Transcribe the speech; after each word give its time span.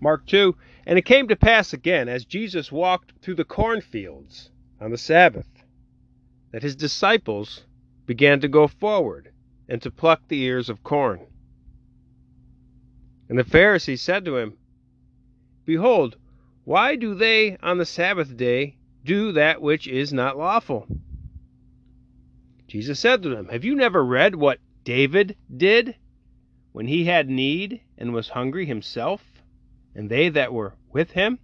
Mark 0.00 0.26
2 0.26 0.56
And 0.86 0.98
it 0.98 1.04
came 1.04 1.28
to 1.28 1.36
pass 1.36 1.72
again, 1.72 2.08
as 2.08 2.24
Jesus 2.24 2.72
walked 2.72 3.12
through 3.20 3.34
the 3.36 3.44
cornfields 3.44 4.50
on 4.80 4.90
the 4.90 4.98
Sabbath, 4.98 5.48
that 6.52 6.62
his 6.62 6.74
disciples 6.74 7.64
began 8.06 8.40
to 8.40 8.48
go 8.48 8.66
forward 8.66 9.30
and 9.68 9.80
to 9.82 9.90
pluck 9.90 10.22
the 10.28 10.42
ears 10.42 10.68
of 10.68 10.82
corn. 10.82 11.20
And 13.28 13.38
the 13.38 13.44
Pharisees 13.44 14.02
said 14.02 14.24
to 14.24 14.36
him, 14.36 14.54
Behold, 15.64 16.16
why 16.64 16.96
do 16.96 17.14
they 17.14 17.56
on 17.58 17.78
the 17.78 17.86
Sabbath 17.86 18.36
day 18.36 18.76
do 19.04 19.32
that 19.32 19.62
which 19.62 19.86
is 19.86 20.12
not 20.12 20.36
lawful? 20.36 20.86
Jesus 22.66 22.98
said 22.98 23.22
to 23.22 23.28
them, 23.28 23.48
Have 23.48 23.64
you 23.64 23.76
never 23.76 24.04
read 24.04 24.34
what 24.34 24.58
David 24.84 25.36
did 25.54 25.94
when 26.72 26.86
he 26.86 27.04
had 27.04 27.28
need 27.28 27.80
and 27.98 28.12
was 28.12 28.30
hungry 28.30 28.66
himself, 28.66 29.24
and 29.94 30.10
they 30.10 30.28
that 30.28 30.52
were 30.52 30.74
with 30.92 31.10
him? 31.12 31.38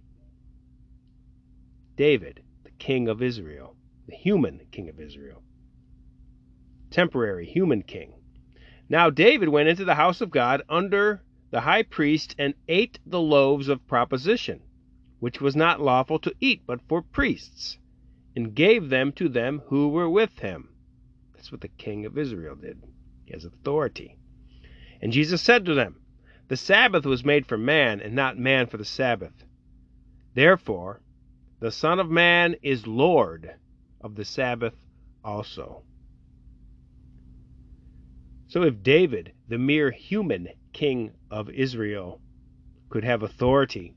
David, 1.95 2.41
the 2.63 2.71
king 2.71 3.07
of 3.07 3.21
Israel, 3.21 3.75
the 4.07 4.15
human 4.15 4.61
king 4.71 4.89
of 4.89 4.99
Israel, 4.99 5.41
temporary 6.91 7.45
human 7.45 7.81
king. 7.81 8.13
Now 8.89 9.09
David 9.09 9.49
went 9.49 9.69
into 9.69 9.83
the 9.83 9.95
house 9.95 10.21
of 10.21 10.31
God 10.31 10.61
under 10.69 11.23
the 11.49 11.61
high 11.61 11.83
priest 11.83 12.35
and 12.37 12.53
ate 12.67 12.99
the 13.05 13.19
loaves 13.19 13.67
of 13.67 13.87
proposition, 13.87 14.61
which 15.19 15.41
was 15.41 15.55
not 15.55 15.81
lawful 15.81 16.19
to 16.19 16.35
eat 16.39 16.61
but 16.65 16.81
for 16.87 17.01
priests, 17.01 17.77
and 18.35 18.55
gave 18.55 18.89
them 18.89 19.11
to 19.13 19.27
them 19.27 19.61
who 19.67 19.89
were 19.89 20.09
with 20.09 20.39
him. 20.39 20.69
That's 21.33 21.51
what 21.51 21.61
the 21.61 21.67
king 21.67 22.05
of 22.05 22.17
Israel 22.17 22.55
did. 22.55 22.83
He 23.25 23.33
has 23.33 23.45
authority. 23.45 24.17
And 25.01 25.11
Jesus 25.11 25.41
said 25.41 25.65
to 25.65 25.73
them, 25.73 25.97
The 26.47 26.57
Sabbath 26.57 27.05
was 27.05 27.25
made 27.25 27.45
for 27.45 27.57
man, 27.57 27.99
and 27.99 28.15
not 28.15 28.37
man 28.37 28.67
for 28.67 28.77
the 28.77 28.85
Sabbath. 28.85 29.43
Therefore, 30.33 31.01
the 31.59 31.71
Son 31.71 31.99
of 31.99 32.09
Man 32.09 32.55
is 32.61 32.87
Lord 32.87 33.55
of 33.99 34.15
the 34.15 34.23
Sabbath 34.23 34.75
also. 35.23 35.83
So 38.47 38.63
if 38.63 38.81
David, 38.81 39.33
the 39.49 39.57
mere 39.57 39.91
human 39.91 40.47
king 40.71 41.11
of 41.29 41.49
Israel, 41.49 42.21
could 42.89 43.03
have 43.03 43.23
authority, 43.23 43.93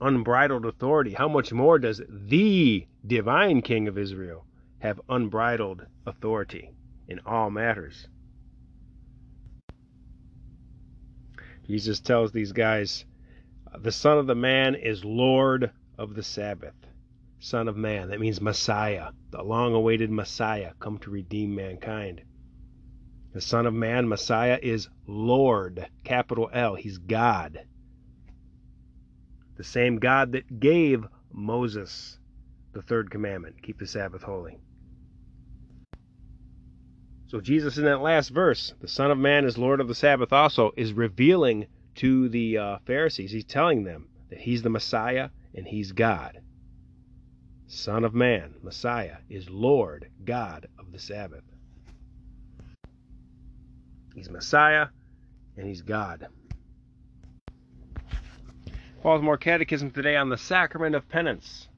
unbridled 0.00 0.64
authority, 0.64 1.12
how 1.12 1.28
much 1.28 1.52
more 1.52 1.78
does 1.78 2.00
the 2.08 2.86
divine 3.06 3.60
king 3.60 3.88
of 3.88 3.98
Israel 3.98 4.46
have 4.78 5.00
unbridled 5.08 5.84
authority 6.06 6.70
in 7.08 7.20
all 7.26 7.50
matters? 7.50 8.08
Jesus 11.66 12.00
tells 12.00 12.32
these 12.32 12.52
guys, 12.52 13.04
the 13.78 13.92
Son 13.92 14.18
of 14.18 14.26
the 14.26 14.34
Man 14.34 14.74
is 14.74 15.04
Lord 15.04 15.72
of 15.98 16.14
the 16.14 16.22
Sabbath. 16.22 16.74
Son 17.38 17.68
of 17.68 17.76
Man. 17.76 18.08
That 18.08 18.20
means 18.20 18.40
Messiah, 18.40 19.10
the 19.30 19.42
long 19.42 19.74
awaited 19.74 20.10
Messiah, 20.10 20.72
come 20.80 20.98
to 21.00 21.10
redeem 21.10 21.54
mankind. 21.54 22.22
The 23.34 23.40
Son 23.40 23.66
of 23.66 23.74
Man, 23.74 24.08
Messiah, 24.08 24.58
is 24.62 24.88
Lord, 25.06 25.88
capital 26.04 26.48
L. 26.52 26.74
He's 26.74 26.98
God. 26.98 27.66
The 29.56 29.64
same 29.64 29.98
God 29.98 30.32
that 30.32 30.58
gave 30.58 31.06
Moses 31.32 32.18
the 32.72 32.82
third 32.82 33.10
commandment 33.10 33.62
keep 33.62 33.78
the 33.78 33.86
Sabbath 33.86 34.22
holy. 34.22 34.58
So, 37.26 37.40
Jesus, 37.40 37.78
in 37.78 37.84
that 37.84 38.02
last 38.02 38.28
verse, 38.28 38.74
the 38.80 38.88
Son 38.88 39.10
of 39.10 39.18
Man 39.18 39.44
is 39.44 39.58
Lord 39.58 39.80
of 39.80 39.88
the 39.88 39.94
Sabbath 39.94 40.32
also, 40.32 40.72
is 40.76 40.92
revealing 40.92 41.66
to 41.96 42.28
the 42.28 42.58
uh, 42.58 42.78
Pharisees, 42.86 43.30
he's 43.30 43.44
telling 43.44 43.84
them 43.84 44.08
that 44.30 44.40
he's 44.40 44.62
the 44.62 44.70
Messiah 44.70 45.30
and 45.54 45.66
he's 45.66 45.92
God. 45.92 46.40
Son 47.66 48.04
of 48.04 48.14
Man, 48.14 48.54
Messiah, 48.62 49.16
is 49.28 49.48
Lord 49.48 50.10
God 50.24 50.68
of 50.78 50.92
the 50.92 50.98
Sabbath. 50.98 51.44
He's 54.14 54.30
Messiah 54.30 54.88
and 55.56 55.66
he's 55.66 55.82
God. 55.82 56.28
Baltimore 59.02 59.36
Catechism 59.36 59.90
today 59.90 60.16
on 60.16 60.28
the 60.28 60.38
sacrament 60.38 60.94
of 60.94 61.08
penance. 61.08 61.68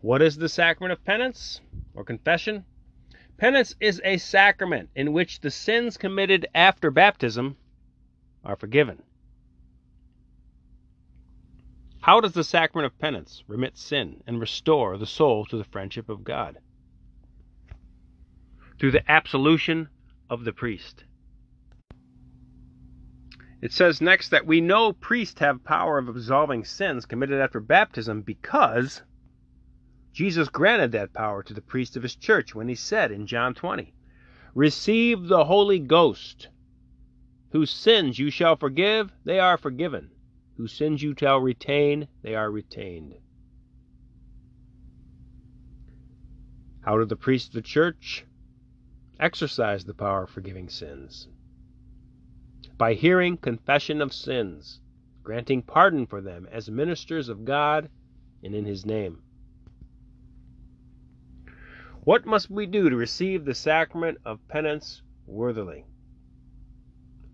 What 0.00 0.20
is 0.20 0.36
the 0.36 0.48
sacrament 0.48 0.92
of 0.92 1.04
penance 1.04 1.60
or 1.94 2.04
confession? 2.04 2.64
Penance 3.38 3.74
is 3.80 4.00
a 4.02 4.16
sacrament 4.16 4.88
in 4.94 5.12
which 5.12 5.40
the 5.40 5.50
sins 5.50 5.98
committed 5.98 6.46
after 6.54 6.90
baptism 6.90 7.56
are 8.44 8.56
forgiven. 8.56 9.02
How 12.00 12.20
does 12.20 12.32
the 12.32 12.44
sacrament 12.44 12.86
of 12.86 12.98
penance 12.98 13.44
remit 13.46 13.76
sin 13.76 14.22
and 14.26 14.40
restore 14.40 14.96
the 14.96 15.06
soul 15.06 15.44
to 15.46 15.58
the 15.58 15.64
friendship 15.64 16.08
of 16.08 16.24
God? 16.24 16.58
Through 18.78 18.92
the 18.92 19.10
absolution 19.10 19.88
of 20.30 20.44
the 20.44 20.52
priest. 20.52 21.04
It 23.60 23.72
says 23.72 24.00
next 24.00 24.28
that 24.30 24.46
we 24.46 24.60
know 24.60 24.92
priests 24.92 25.40
have 25.40 25.64
power 25.64 25.98
of 25.98 26.08
absolving 26.08 26.64
sins 26.64 27.04
committed 27.04 27.40
after 27.40 27.58
baptism 27.58 28.22
because 28.22 29.02
Jesus 30.16 30.48
granted 30.48 30.92
that 30.92 31.12
power 31.12 31.42
to 31.42 31.52
the 31.52 31.60
priest 31.60 31.94
of 31.94 32.02
his 32.02 32.16
church 32.16 32.54
when 32.54 32.68
he 32.68 32.74
said 32.74 33.12
in 33.12 33.26
John 33.26 33.52
20, 33.52 33.92
Receive 34.54 35.28
the 35.28 35.44
Holy 35.44 35.78
Ghost. 35.78 36.48
Whose 37.50 37.70
sins 37.70 38.18
you 38.18 38.30
shall 38.30 38.56
forgive, 38.56 39.12
they 39.24 39.38
are 39.38 39.58
forgiven 39.58 40.10
whose 40.56 40.72
sins 40.72 41.02
you 41.02 41.14
shall 41.18 41.38
retain, 41.38 42.08
they 42.22 42.34
are 42.34 42.50
retained. 42.50 43.14
How 46.80 46.98
did 46.98 47.08
the 47.08 47.16
priests 47.16 47.48
of 47.48 47.54
the 47.54 47.62
church 47.62 48.24
exercise 49.20 49.84
the 49.84 49.94
power 49.94 50.22
of 50.22 50.30
forgiving 50.30 50.68
sins? 50.68 51.28
By 52.78 52.94
hearing 52.94 53.36
confession 53.36 54.00
of 54.00 54.14
sins, 54.14 54.80
granting 55.22 55.62
pardon 55.62 56.06
for 56.06 56.20
them 56.20 56.48
as 56.50 56.70
ministers 56.70 57.28
of 57.28 57.44
God 57.44 57.90
and 58.42 58.54
in 58.54 58.64
His 58.64 58.86
name. 58.86 59.22
What 62.06 62.24
must 62.24 62.48
we 62.48 62.66
do 62.66 62.88
to 62.88 62.94
receive 62.94 63.44
the 63.44 63.52
sacrament 63.52 64.18
of 64.24 64.46
penance 64.46 65.02
worthily? 65.26 65.84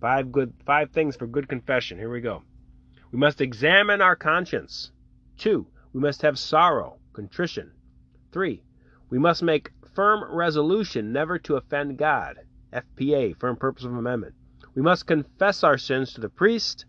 Five 0.01 0.33
good 0.33 0.55
five 0.65 0.93
things 0.93 1.15
for 1.15 1.27
good 1.27 1.47
confession. 1.47 1.99
Here 1.99 2.11
we 2.11 2.23
go. 2.23 2.43
We 3.11 3.19
must 3.19 3.43
examine 3.43 4.01
our 4.01 4.17
conscience. 4.17 4.91
2. 5.37 5.67
We 5.93 6.01
must 6.01 6.23
have 6.23 6.39
sorrow, 6.39 6.97
contrition. 7.13 7.73
3. 8.33 8.63
We 9.11 9.19
must 9.19 9.43
make 9.43 9.73
firm 9.95 10.25
resolution 10.35 11.13
never 11.13 11.39
to 11.41 11.57
offend 11.57 11.99
God. 11.99 12.39
FPA, 12.73 13.39
firm 13.39 13.57
purpose 13.57 13.85
of 13.85 13.93
amendment. 13.93 14.35
We 14.75 14.81
must 14.81 15.07
confess 15.07 15.63
our 15.63 15.77
sins 15.77 16.15
to 16.15 16.23
the 16.23 16.31
priest. 16.31 16.87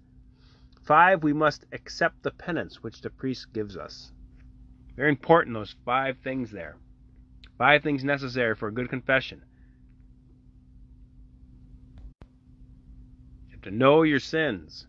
5. 0.85 1.21
We 1.21 1.33
must 1.33 1.65
accept 1.73 2.23
the 2.23 2.31
penance 2.31 2.81
which 2.81 3.01
the 3.01 3.09
priest 3.09 3.51
gives 3.51 3.75
us. 3.75 4.13
Very 4.95 5.09
important, 5.09 5.53
those 5.53 5.75
five 5.83 6.19
things 6.23 6.49
there. 6.49 6.77
Five 7.57 7.83
things 7.83 8.03
necessary 8.03 8.55
for 8.55 8.67
a 8.67 8.73
good 8.73 8.89
confession. 8.89 9.43
You 13.47 13.51
have 13.51 13.61
to 13.61 13.71
know 13.71 14.03
your 14.03 14.19
sins. 14.19 14.87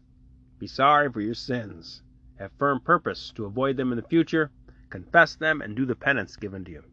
Be 0.58 0.66
sorry 0.66 1.12
for 1.12 1.20
your 1.20 1.34
sins. 1.34 2.02
Have 2.38 2.50
firm 2.58 2.80
purpose 2.80 3.32
to 3.36 3.44
avoid 3.44 3.76
them 3.76 3.92
in 3.92 3.96
the 3.96 4.08
future. 4.08 4.50
Confess 4.90 5.36
them 5.36 5.60
and 5.60 5.76
do 5.76 5.84
the 5.84 5.94
penance 5.94 6.36
given 6.36 6.64
to 6.64 6.70
you. 6.70 6.84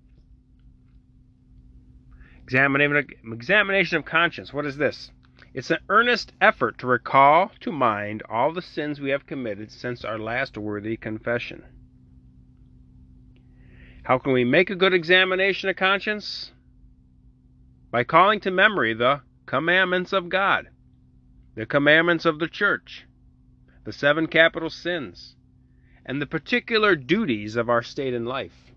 Examination 2.44 3.98
of 3.98 4.06
conscience. 4.06 4.54
What 4.54 4.66
is 4.66 4.78
this? 4.78 5.12
It's 5.54 5.72
an 5.72 5.80
earnest 5.90 6.34
effort 6.42 6.78
to 6.80 6.88
recall 6.88 7.52
to 7.62 7.72
mind 7.72 8.24
all 8.30 8.54
the 8.54 8.62
sins 8.62 9.00
we 9.00 9.12
have 9.12 9.26
committed 9.26 9.72
since 9.72 10.04
our 10.04 10.20
last 10.20 10.58
worthy 10.58 10.98
confession. 10.98 11.64
How 14.04 14.18
can 14.18 14.34
we 14.34 14.44
make 14.44 14.72
a 14.72 14.76
good 14.76 14.94
examination 14.94 15.70
of 15.70 15.76
conscience? 15.76 16.52
By 17.92 18.04
calling 18.04 18.40
to 18.42 18.52
memory 18.52 18.94
the 18.96 19.22
commandments 19.46 20.12
of 20.12 20.28
God, 20.28 20.70
the 21.56 21.68
commandments 21.68 22.26
of 22.26 22.40
the 22.40 22.48
church, 22.48 23.06
the 23.84 23.94
seven 23.94 24.26
capital 24.26 24.72
sins, 24.72 25.36
and 26.04 26.20
the 26.20 26.26
particular 26.26 26.96
duties 26.96 27.56
of 27.56 27.70
our 27.70 27.84
state 27.84 28.16
in 28.16 28.26
life. 28.26 28.72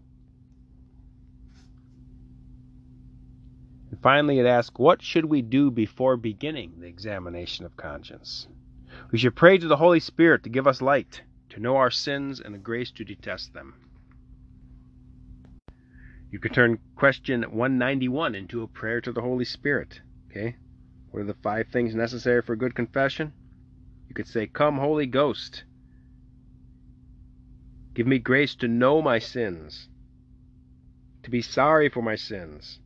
And 3.90 3.98
finally, 4.02 4.38
it 4.38 4.46
asks, 4.46 4.78
What 4.78 5.00
should 5.00 5.24
we 5.24 5.40
do 5.40 5.70
before 5.70 6.18
beginning 6.18 6.74
the 6.80 6.86
examination 6.86 7.64
of 7.64 7.78
conscience? 7.78 8.46
We 9.10 9.18
should 9.18 9.36
pray 9.36 9.56
to 9.56 9.68
the 9.68 9.78
Holy 9.78 10.00
Spirit 10.00 10.42
to 10.42 10.50
give 10.50 10.66
us 10.66 10.82
light, 10.82 11.22
to 11.50 11.60
know 11.60 11.76
our 11.76 11.90
sins, 11.90 12.40
and 12.40 12.54
the 12.54 12.58
grace 12.58 12.90
to 12.92 13.04
detest 13.04 13.54
them. 13.54 13.74
You 16.34 16.40
could 16.40 16.52
turn 16.52 16.80
question 16.96 17.42
191 17.42 18.34
into 18.34 18.64
a 18.64 18.66
prayer 18.66 19.00
to 19.02 19.12
the 19.12 19.20
Holy 19.20 19.44
Spirit. 19.44 20.00
Okay? 20.28 20.56
What 21.12 21.20
are 21.20 21.26
the 21.26 21.34
five 21.34 21.68
things 21.68 21.94
necessary 21.94 22.42
for 22.42 22.56
good 22.56 22.74
confession? 22.74 23.32
You 24.08 24.16
could 24.16 24.26
say, 24.26 24.48
Come, 24.48 24.78
Holy 24.78 25.06
Ghost. 25.06 25.62
Give 27.94 28.08
me 28.08 28.18
grace 28.18 28.56
to 28.56 28.66
know 28.66 29.00
my 29.00 29.20
sins, 29.20 29.88
to 31.22 31.30
be 31.30 31.40
sorry 31.40 31.88
for 31.88 32.02
my 32.02 32.16
sins, 32.16 32.80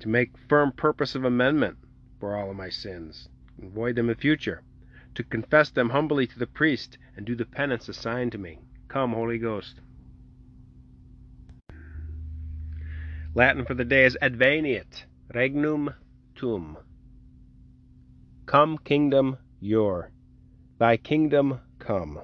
to 0.00 0.08
make 0.08 0.36
firm 0.48 0.72
purpose 0.72 1.14
of 1.14 1.22
amendment 1.22 1.78
for 2.18 2.34
all 2.34 2.50
of 2.50 2.56
my 2.56 2.68
sins, 2.68 3.28
avoid 3.62 3.94
them 3.94 4.10
in 4.10 4.16
future, 4.16 4.64
to 5.14 5.22
confess 5.22 5.70
them 5.70 5.90
humbly 5.90 6.26
to 6.26 6.38
the 6.40 6.48
priest, 6.48 6.98
and 7.16 7.24
do 7.24 7.36
the 7.36 7.46
penance 7.46 7.88
assigned 7.88 8.32
to 8.32 8.38
me. 8.38 8.58
Come, 8.88 9.12
Holy 9.12 9.38
Ghost. 9.38 9.78
Latin 13.36 13.64
for 13.64 13.74
the 13.74 13.84
day 13.84 14.04
is 14.04 14.16
adveniat, 14.22 15.06
regnum 15.34 15.92
tuum. 16.36 16.76
Come, 18.46 18.78
kingdom, 18.78 19.38
your. 19.58 20.12
Thy 20.78 20.96
kingdom 20.96 21.60
come. 21.80 22.20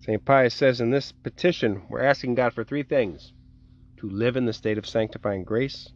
St. 0.00 0.24
Pius 0.24 0.54
says 0.54 0.80
in 0.80 0.90
this 0.90 1.12
petition, 1.12 1.82
we're 1.90 2.02
asking 2.02 2.36
God 2.36 2.54
for 2.54 2.64
three 2.64 2.84
things 2.84 3.34
to 3.98 4.08
live 4.08 4.36
in 4.36 4.46
the 4.46 4.52
state 4.54 4.78
of 4.78 4.86
sanctifying 4.86 5.44
grace, 5.44 5.90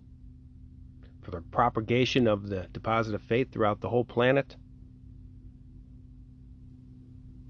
for 1.22 1.30
the 1.30 1.40
propagation 1.40 2.26
of 2.28 2.50
the 2.50 2.66
deposit 2.72 3.14
of 3.14 3.22
faith 3.22 3.50
throughout 3.50 3.80
the 3.80 3.88
whole 3.88 4.04
planet, 4.04 4.56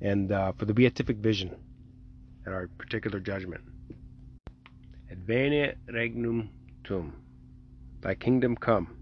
and 0.00 0.30
uh, 0.30 0.52
for 0.52 0.64
the 0.64 0.74
beatific 0.74 1.16
vision 1.16 1.56
at 2.46 2.52
our 2.52 2.68
particular 2.78 3.18
judgment. 3.18 3.62
Adveniat 5.10 5.76
regnum 5.90 6.50
tuum. 6.84 7.14
Thy 8.02 8.14
kingdom 8.14 8.56
come. 8.56 8.96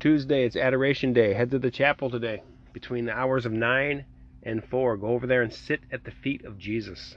Tuesday, 0.00 0.44
it's 0.44 0.56
Adoration 0.56 1.12
Day. 1.12 1.34
Head 1.34 1.50
to 1.50 1.58
the 1.58 1.70
chapel 1.70 2.08
today 2.08 2.42
between 2.72 3.04
the 3.04 3.12
hours 3.12 3.44
of 3.44 3.52
9 3.52 4.06
and 4.42 4.64
4. 4.64 4.96
Go 4.96 5.08
over 5.08 5.26
there 5.26 5.42
and 5.42 5.52
sit 5.52 5.80
at 5.92 6.04
the 6.04 6.10
feet 6.10 6.44
of 6.44 6.56
Jesus. 6.56 7.16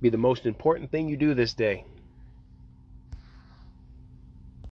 Be 0.00 0.10
the 0.10 0.18
most 0.18 0.46
important 0.46 0.90
thing 0.90 1.08
you 1.08 1.16
do 1.16 1.34
this 1.34 1.54
day. 1.54 1.84